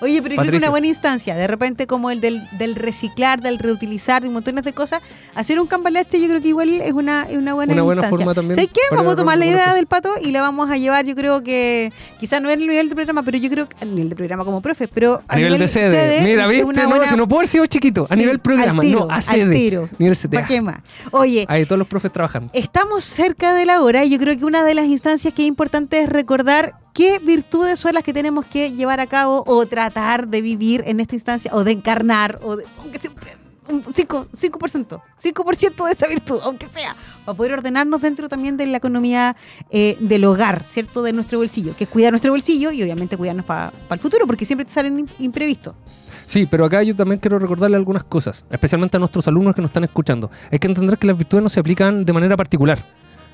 [0.00, 3.40] Oye, pero yo creo que una buena instancia, de repente como el del, del reciclar,
[3.40, 5.00] del reutilizar, de montones de cosas,
[5.34, 8.16] hacer un cambalache yo creo que igual es una, es una buena Una buena instancia.
[8.24, 8.80] forma también ¿Sabes qué?
[8.94, 11.92] Vamos a tomar la idea del pato y la vamos a llevar, yo creo que,
[12.20, 14.44] quizás no en el nivel de programa, pero yo creo que, a nivel de programa
[14.44, 16.22] como profe, pero A nivel de sede.
[16.24, 18.04] Mira, es viste, una no, buena- si no puedo haber sido chiquito.
[18.08, 19.54] A Sí, nivel programa, tiro, no, a sede.
[19.54, 19.88] tiro.
[19.98, 20.28] Nivel CTA.
[20.30, 20.76] ¿Para qué más?
[21.10, 22.50] Oye, Ahí todos los profes trabajando.
[22.54, 25.48] Estamos cerca de la hora y yo creo que una de las instancias que es
[25.48, 30.26] importante es recordar qué virtudes son las que tenemos que llevar a cabo o tratar
[30.26, 33.12] de vivir en esta instancia o de encarnar o de, aunque sea
[33.68, 38.66] un 5%, 5%, 5% de esa virtud, aunque sea, para poder ordenarnos dentro también de
[38.66, 39.36] la economía
[39.70, 41.02] eh, del hogar, ¿cierto?
[41.04, 44.44] De nuestro bolsillo, que es cuidar nuestro bolsillo y obviamente cuidarnos para el futuro, porque
[44.44, 45.74] siempre te salen im- imprevistos.
[46.24, 49.68] Sí, pero acá yo también quiero recordarle algunas cosas, especialmente a nuestros alumnos que nos
[49.70, 50.30] están escuchando.
[50.50, 52.84] Hay que entender que las virtudes no se aplican de manera particular.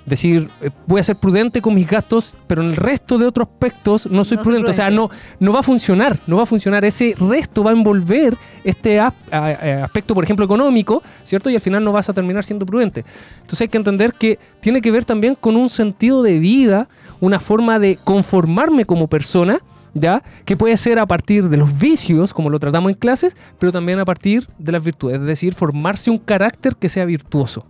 [0.07, 3.49] Decir, eh, voy a ser prudente con mis gastos, pero en el resto de otros
[3.49, 4.71] aspectos no soy No prudente.
[4.71, 5.09] O sea, no,
[5.41, 6.85] no va a funcionar, no va a funcionar.
[6.85, 11.49] Ese resto va a envolver este ap- a- a- aspecto, por ejemplo, económico, ¿cierto?
[11.49, 13.03] Y al final no vas a terminar siendo prudente.
[13.37, 16.87] Entonces hay que entender que tiene que ver también con un sentido de vida,
[17.21, 19.61] una forma de conformarme como persona
[19.97, 20.25] ¿ya?
[20.45, 24.01] Que puede ser a partir de los vicios, como lo tratamos en clases, pero también
[24.01, 27.65] a partir de las virtudes, es decir, formarse un carácter que sea virtuoso,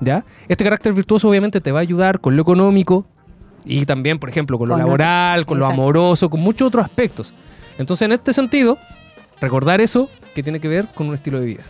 [0.00, 0.24] ¿ya?
[0.48, 3.06] Este carácter virtuoso obviamente te va a ayudar con lo económico
[3.64, 7.34] y también, por ejemplo, con lo Con laboral, con lo amoroso, con muchos otros aspectos.
[7.78, 8.78] Entonces, en este sentido,
[9.40, 11.62] recordar eso que tiene que ver con un estilo de vida,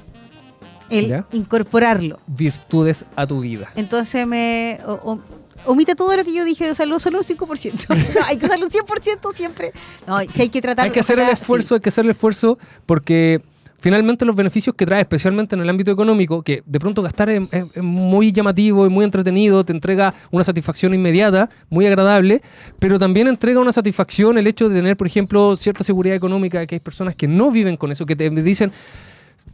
[0.88, 1.26] El Ya.
[1.32, 2.18] incorporarlo.
[2.26, 3.70] virtudes a tu vida.
[3.76, 5.20] Entonces me o- o-
[5.66, 7.86] omite todo lo que yo dije, o sea, solo un 5%.
[7.88, 9.72] No, hay que usarlo un 100% siempre.
[10.06, 12.58] No, si hay que tratar Hay que hacer el esfuerzo, hay que hacer el esfuerzo
[12.86, 13.40] porque
[13.80, 17.42] finalmente los beneficios que trae, especialmente en el ámbito económico, que de pronto gastar es,
[17.76, 22.42] muy llamativo y muy entretenido, te entrega una satisfacción inmediata, muy agradable,
[22.78, 26.76] pero también entrega una satisfacción el hecho de tener, por ejemplo, cierta seguridad económica, que
[26.76, 28.70] hay personas que no viven con eso, que te dicen,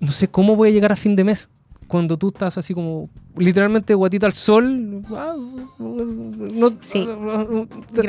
[0.01, 1.49] no sé cómo voy a llegar a fin de mes.
[1.87, 5.35] Cuando tú estás así como literalmente guatita al sol, ah,
[5.79, 7.07] no, Sí.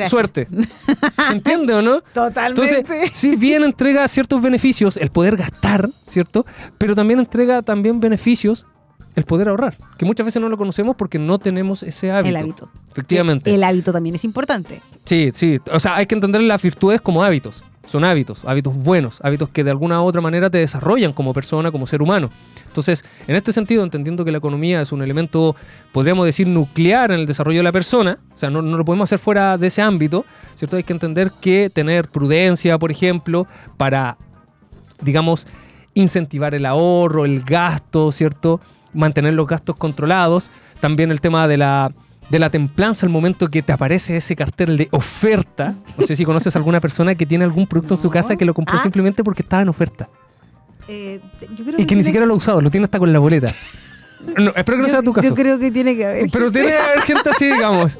[0.08, 0.46] Suerte.
[0.46, 2.00] ¿Se entiende o no?
[2.12, 2.78] Totalmente.
[2.78, 6.44] Entonces, si bien entrega ciertos beneficios el poder gastar, ¿cierto?
[6.78, 8.66] Pero también entrega también beneficios
[9.14, 12.28] el poder ahorrar, que muchas veces no lo conocemos porque no tenemos ese hábito.
[12.28, 12.70] el hábito.
[12.92, 13.52] Efectivamente.
[13.52, 14.80] El hábito también es importante.
[15.04, 15.58] Sí, sí.
[15.72, 17.64] O sea, hay que entender las virtudes como hábitos.
[17.88, 21.70] Son hábitos, hábitos buenos, hábitos que de alguna u otra manera te desarrollan como persona,
[21.70, 22.28] como ser humano.
[22.66, 25.56] Entonces, en este sentido, entendiendo que la economía es un elemento,
[25.90, 29.08] podríamos decir, nuclear en el desarrollo de la persona, o sea, no, no lo podemos
[29.08, 30.76] hacer fuera de ese ámbito, ¿cierto?
[30.76, 33.46] Hay que entender que tener prudencia, por ejemplo,
[33.78, 34.18] para,
[35.00, 35.46] digamos,
[35.94, 38.60] incentivar el ahorro, el gasto, ¿cierto?
[38.92, 40.50] Mantener los gastos controlados.
[40.80, 41.92] También el tema de la,
[42.30, 45.74] de la templanza al momento que te aparece ese cartel de oferta.
[45.96, 48.44] No sé si conoces a alguna persona que tiene algún producto en su casa que
[48.44, 48.82] lo compró Ah.
[48.82, 50.08] simplemente porque estaba en oferta.
[50.88, 51.20] Eh,
[51.56, 53.52] yo creo Y que ni siquiera lo ha usado, lo tiene hasta con la boleta.
[54.36, 55.28] No, espero que no yo- sea tu caso.
[55.28, 56.28] Yo creo que tiene que haber.
[56.32, 57.98] Pero tiene que haber gente así, digamos.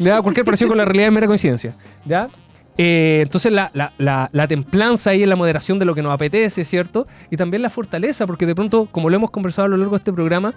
[0.00, 0.20] ¿Ya?
[0.20, 1.76] Cualquier parecido con la realidad es mera coincidencia.
[2.04, 2.28] ¿Ya?
[2.76, 6.12] Eh, entonces la, la- la- la templanza ahí en la moderación de lo que nos
[6.12, 7.06] apetece, ¿cierto?
[7.30, 9.98] Y también la fortaleza, porque de pronto, como lo hemos conversado a lo largo de
[9.98, 10.52] este programa,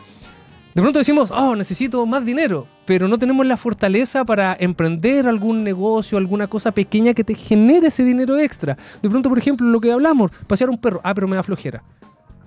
[0.74, 5.64] de pronto decimos, oh, necesito más dinero, pero no tenemos la fortaleza para emprender algún
[5.64, 8.76] negocio, alguna cosa pequeña que te genere ese dinero extra.
[9.02, 11.84] De pronto, por ejemplo, lo que hablamos, pasear un perro, ah, pero me da flojera.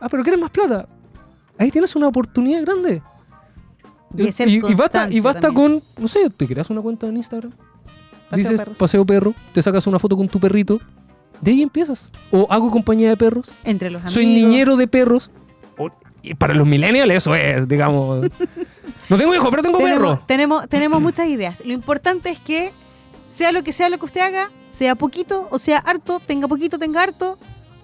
[0.01, 0.89] Ah, pero ¿quieres más plata?
[1.57, 3.01] Ahí tienes una oportunidad grande.
[4.17, 5.81] Y es ser y, y basta, y basta también.
[5.81, 7.53] con, no sé, te creas una cuenta en Instagram,
[8.31, 8.79] Paseo dices perros.
[8.79, 10.81] paseo perro, te sacas una foto con tu perrito,
[11.41, 12.11] de ahí empiezas.
[12.33, 14.15] O hago compañía de perros, Entre los amigos.
[14.15, 15.31] soy niñero de perros.
[16.27, 18.27] Y para los millennials eso es, digamos.
[19.09, 20.19] no tengo hijo, pero tengo perro.
[20.27, 21.63] Tenemos, tenemos, tenemos muchas ideas.
[21.65, 22.73] Lo importante es que
[23.27, 26.79] sea lo que sea lo que usted haga, sea poquito o sea harto, tenga poquito,
[26.79, 27.39] tenga harto,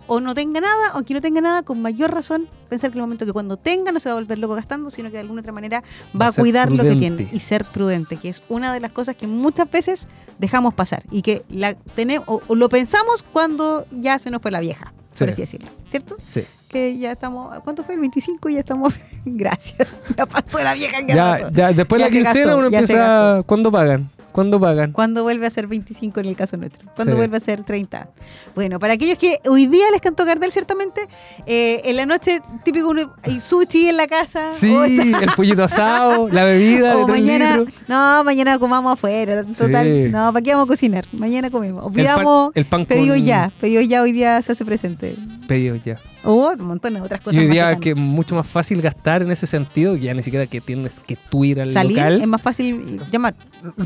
[0.09, 3.02] o no tenga nada, o que no tenga nada, con mayor razón, pensar que el
[3.02, 5.40] momento que cuando tenga no se va a volver loco gastando, sino que de alguna
[5.40, 5.83] otra manera
[6.14, 8.90] va, Va a cuidar lo que tiene y ser prudente, que es una de las
[8.92, 13.87] cosas que muchas veces dejamos pasar y que la tenemos o, o lo pensamos cuando
[13.92, 15.20] ya se nos fue la vieja, Sí.
[15.20, 16.16] por así decirlo, ¿cierto?
[16.33, 16.42] Sí.
[16.72, 17.94] Que ya estamos, ¿cuánto fue?
[17.94, 20.98] El 25 y ya estamos, gracias, ya pasó la vieja.
[20.98, 23.42] en Ya, después de la quincena gastó, uno empieza.
[23.44, 24.11] ¿Cuándo pagan?
[24.33, 24.92] ¿Cuándo pagan?
[24.92, 26.88] ¿Cuándo vuelve a ser 25 en el caso nuestro?
[26.97, 27.16] ¿Cuándo Sí.
[27.18, 28.09] vuelve a ser 30?
[28.55, 31.03] Bueno, para aquellos que hoy día les cantó Gardel, ciertamente,
[31.47, 34.53] eh, en la noche típico uno, hay sushi en la casa.
[34.55, 39.45] Sí, o está- el pollito asado, la bebida o mañana, no, mañana comamos afuera.
[39.45, 40.03] Total, Sí.
[40.09, 41.05] no, ¿para qué vamos a cocinar?
[41.12, 41.85] Mañana comemos.
[41.95, 43.53] El pan- el pan pedido con- ya.
[43.61, 45.16] Pedido ya hoy día se hace presente.
[45.47, 45.99] Pedido ya.
[46.25, 47.35] O un montón de otras cosas.
[47.35, 47.83] Y hoy más día bacanas.
[47.83, 51.16] que es mucho más fácil gastar en ese sentido, ya ni siquiera que tienes que
[51.31, 52.21] tú ir al Salir local.
[52.23, 53.35] es más fácil llamar.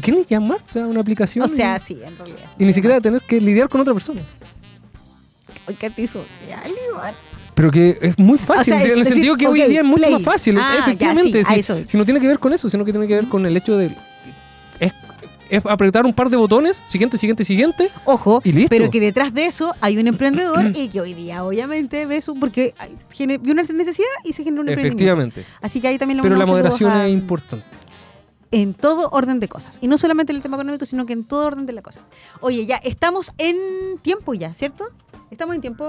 [0.03, 0.59] ¿Qué ni llamar?
[0.67, 1.45] O sea, una aplicación.
[1.45, 2.51] O sea, y, sí, en realidad.
[2.59, 4.21] y ni siquiera tener que lidiar con otra persona.
[5.69, 7.15] Hoy que antisocial, igual.
[7.55, 9.81] Pero que es muy fácil, O sea, es en el decir, sentido que hoy día
[9.81, 10.13] es mucho play.
[10.13, 10.59] más fácil.
[10.59, 13.07] Ah, ya, efectivamente, sí, si, eso no tiene que ver con eso, sino que tiene
[13.09, 13.87] que ver con el hecho de.
[14.79, 14.93] Es,
[15.49, 17.89] es apretar un par de botones, siguiente, siguiente, siguiente.
[18.05, 18.69] Ojo, Y listo.
[18.69, 22.39] pero que detrás de eso hay un emprendedor y que hoy día obviamente ve su
[22.39, 22.95] porque hay-
[23.39, 25.03] vio una necesidad y se generó un emprendimiento.
[25.05, 25.45] Efectivamente.
[25.63, 27.65] Así que ahí también lo Pero la moderación a- es importante.
[28.51, 29.79] En todo orden de cosas.
[29.81, 32.03] Y no solamente en el tema económico, sino que en todo orden de la cosa.
[32.41, 34.87] Oye, ya estamos en tiempo ya, ¿cierto?
[35.29, 35.85] ¿Estamos en tiempo,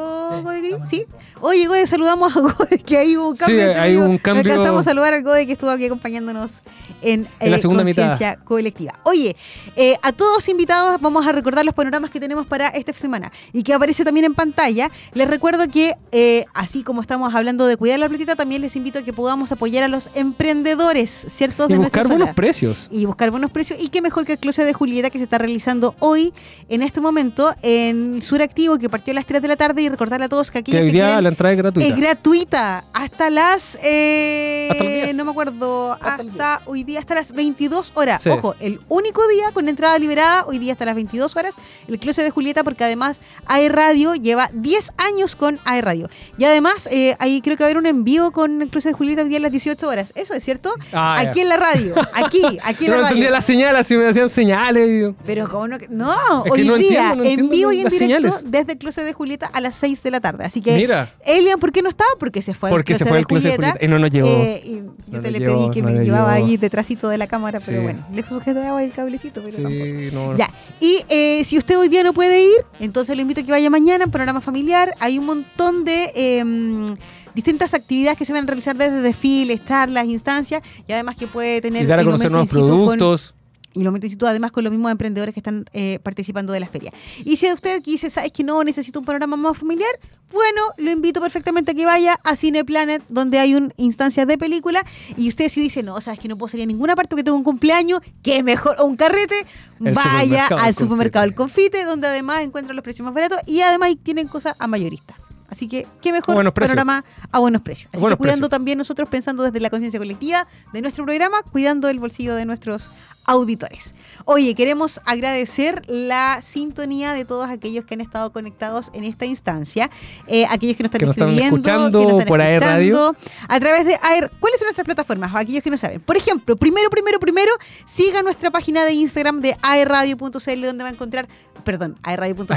[0.86, 1.06] Sí, Sí.
[1.41, 3.65] Oye, Gode, saludamos a Gode, que ahí hubo un Sí, cambio.
[3.65, 6.63] entre hay un No cambio- alcanzamos a saludar a Gode, que estuvo aquí acompañándonos
[7.04, 8.39] en, En la eh, segunda mitad.
[8.43, 9.00] Colectiva.
[9.04, 9.36] Oye,
[9.76, 13.62] eh, a todos invitados vamos a recordar los panoramas que tenemos para esta semana y
[13.62, 14.89] que aparece también en pantalla.
[15.13, 18.97] Les recuerdo que, eh, así como estamos hablando de cuidar la platita, también les invito
[19.00, 21.65] a que podamos apoyar a los emprendedores, ¿cierto?
[21.69, 22.88] Y De buscar buenos zona precios.
[22.89, 23.78] y buscar buenos precios.
[23.82, 26.34] Y qué mejor que el closet de Julieta que se está realizando hoy,
[26.69, 29.82] en este momento, en Sur Activo, que partió a las 3 de la tarde.
[29.84, 31.90] Y recordarle a todos que hoy que día quieren- la entrada es gratuita.
[31.90, 35.16] es gratuita hasta las eh, Hasta las 10.
[35.16, 38.24] no me acuerdo, Hasta hoy día, hasta las 22 horas.
[38.24, 38.30] Sí.
[38.30, 41.56] Ojo, el único día con entrada liberada, hoy día hasta las 22 horas,
[41.88, 46.10] el Closet de Julieta, porque además AE Radio lleva 10 años con AE Radio.
[46.38, 48.98] Y además, eh, ahí creo que va a haber un envío con el Closet de
[48.98, 50.13] Julieta hoy día a las 18 horas.
[50.16, 50.74] ¿Eso es cierto?
[50.94, 53.30] Ah, aquí en la radio, aquí, aquí en la no radio.
[53.32, 55.13] las señales, si me hacían señales.
[55.26, 57.88] Pero como no, no, Es que hoy no día entiendo, no en vivo y en
[57.90, 58.34] directo señales.
[58.46, 60.45] desde el Closet de Julieta a las 6 de la tarde.
[60.45, 62.10] Así que Mira, Elian, ¿por qué no estaba?
[62.19, 63.84] Porque se fue porque se fue el closet de Julieta.
[63.86, 64.27] Y no nos llegó.
[64.30, 66.47] Eh, y yo No te le le llevó, pedí que no me le llevaba llevó.
[66.47, 69.75] ahí detrásito de la cámara, pero bueno, le sujetaba el cablecito, pero tampoco.
[69.75, 70.38] sí, no.
[70.38, 70.49] Ya,
[70.80, 73.69] y eh, si usted hoy día no puede ir, entonces lo invito a que vaya
[73.69, 74.93] mañana en Panorama Familiar.
[74.99, 76.95] Hay un montón de em,
[77.36, 81.62] distintas actividades que se van a realizar desde desfiles, charlas, instancias, y además que puede
[81.62, 83.34] tener Y dar a conocer nuevos situ con- productos.
[83.78, 86.92] Y lo meto además con los mismos emprendedores que están eh, participando de la feria.
[87.24, 89.92] Y si usted dice, ¿sabes que no necesito un panorama más familiar?
[90.32, 94.38] Bueno, lo invito perfectamente a que vaya a Cine Planet, donde hay un instancia de
[94.38, 94.84] película.
[95.16, 97.38] Y usted si dice, no, sabes que no puedo salir a ninguna parte porque tengo
[97.38, 99.46] un cumpleaños, que mejor, o un carrete,
[99.80, 101.86] El vaya supermercado al supermercado El Confite.
[101.86, 105.16] Donde además encuentra los precios más baratos y además tienen cosas a mayorista.
[105.50, 107.90] Así que, qué mejor panorama a buenos precios.
[107.94, 108.58] Así buenos que cuidando precios.
[108.58, 112.90] también nosotros pensando desde la conciencia colectiva de nuestro programa, cuidando el bolsillo de nuestros
[113.28, 113.94] auditores.
[114.26, 119.90] Oye, queremos agradecer la sintonía de todos aquellos que han estado conectados en esta instancia,
[120.26, 123.16] eh, aquellos que nos están Que nos están escuchando que nos están por AE Radio.
[123.48, 124.32] a través de AER.
[124.40, 125.32] ¿Cuáles son nuestras plataformas?
[125.36, 126.02] Aquellos que no saben.
[126.02, 127.52] Por ejemplo, primero, primero, primero,
[127.86, 131.28] siga nuestra página de Instagram de aerradio.cl donde va a encontrar,
[131.63, 132.54] perdón, aerradio.cl.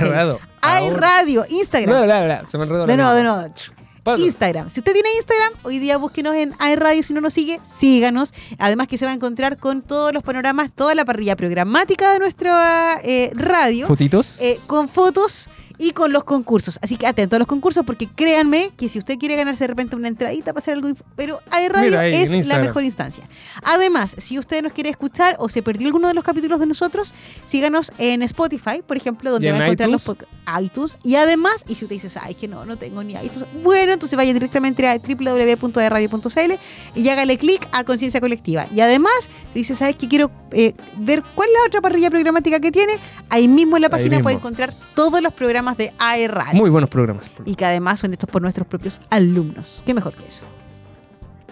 [0.63, 1.91] Aerradio, Instagram.
[1.91, 3.39] Bla, bla, bla, Se me enredó la De nuevo, de lengua.
[3.41, 3.80] nuevo.
[4.19, 4.71] Instagram.
[4.71, 7.03] Si usted tiene Instagram, hoy día búsquenos en AE Radio.
[7.03, 8.33] Si no nos sigue, síganos.
[8.59, 12.19] Además que se va a encontrar con todos los panoramas, toda la parrilla programática de
[12.19, 14.41] nuestra eh, radio, ¿Fotitos?
[14.41, 15.49] eh, con fotos
[15.81, 16.79] y con los concursos.
[16.83, 19.97] Así que atento a los concursos porque créanme que si usted quiere ganarse de repente
[19.97, 21.41] una entradita para hacer algo, pero
[21.71, 23.25] Radio ahí, es la mejor instancia.
[23.63, 27.15] Además, si usted nos quiere escuchar o se perdió alguno de los capítulos de nosotros,
[27.45, 30.19] síganos en Spotify, por ejemplo, donde ¿Y va a en encontrar los iTunes?
[30.19, 30.99] podcasts iTunes.
[31.03, 34.17] Y además, y si usted dice, ay, que no, no tengo ni iTunes, bueno, entonces
[34.17, 36.53] vaya directamente a www.radio.cl
[36.95, 38.67] y hágale clic a Conciencia Colectiva.
[38.75, 40.09] Y además, dice, ¿sabes qué?
[40.09, 42.99] Quiero eh, ver cuál es la otra parrilla programática que tiene.
[43.29, 46.55] Ahí mismo en la página puede encontrar todos los programas de AE Radio.
[46.55, 47.31] Muy buenos programas.
[47.45, 49.83] Y que además son hechos por nuestros propios alumnos.
[49.87, 50.45] ¿Qué mejor que eso?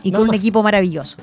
[0.03, 1.19] Y con un equipo maravilloso.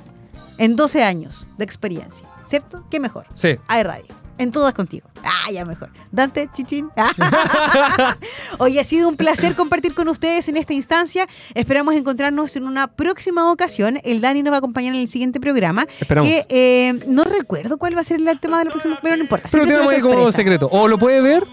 [0.57, 2.27] En 12 años de experiencia.
[2.45, 2.85] ¿Cierto?
[2.89, 3.25] ¿Qué mejor?
[3.33, 3.55] Sí.
[3.67, 4.25] AE Radio.
[4.37, 5.07] En todas contigo.
[5.23, 5.89] Ah, ya mejor.
[6.11, 6.89] Dante, chichín.
[8.57, 11.25] Hoy ha sido un placer compartir con ustedes en esta instancia.
[11.53, 13.99] Esperamos encontrarnos en una próxima ocasión.
[14.03, 15.87] El Dani nos va a acompañar en el siguiente programa.
[16.01, 16.29] Esperamos.
[16.29, 19.23] Que eh, no recuerdo cuál va a ser el tema de la próxima, pero no
[19.23, 19.47] importa.
[19.49, 20.67] Pero tenemos ahí como secreto.
[20.69, 21.43] O lo puede ver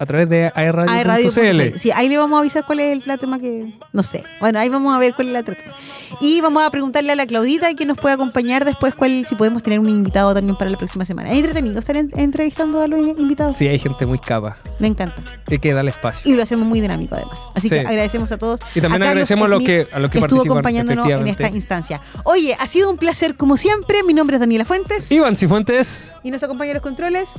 [0.00, 1.76] a través de aerradio.cl.
[1.78, 3.72] Sí, ahí le vamos a avisar cuál es el la tema que.
[3.92, 4.22] No sé.
[4.40, 5.74] Bueno, ahí vamos a ver cuál es la otra tema.
[6.20, 9.62] Y vamos a preguntarle a la Claudita que nos puede acompañar después cuál, si podemos
[9.62, 11.30] tener un invitado también para la próxima semana.
[11.30, 13.56] Es entretenido estar en- entrevistando a los invitados.
[13.56, 14.56] Sí, hay gente muy capa.
[14.78, 15.16] Me encanta.
[15.50, 16.30] Hay que darle espacio.
[16.30, 17.38] Y lo hacemos muy dinámico además.
[17.54, 17.74] Así Sí.
[17.74, 18.60] que agradecemos a todos.
[18.74, 21.48] Y también a Carlos agradecemos a los que, a los que, estuvo acompañándonos en esta
[21.48, 22.00] instancia.
[22.24, 24.02] Oye, ha sido un placer como siempre.
[24.04, 25.10] Mi nombre es Daniela Fuentes.
[25.12, 26.12] Iván Cifuentes.
[26.22, 27.30] Y nos acompañan los controles.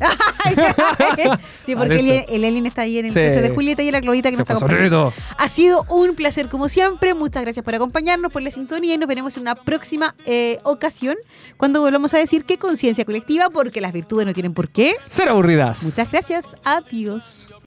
[1.66, 3.18] sí, porque el, el está ahí en el Sí.
[3.18, 5.12] de Julieta y la Claudita que Se nos está acompañando.
[5.38, 7.12] Ha sido un placer como siempre.
[7.14, 11.16] Muchas gracias por acompañarnos, por la sintonía y nos veremos en una próxima eh, ocasión
[11.56, 14.94] cuando volvamos a decir que conciencia colectiva porque las virtudes no tienen por qué.
[15.06, 15.82] Ser aburridas.
[15.82, 16.56] Muchas gracias.
[16.64, 17.48] Adiós.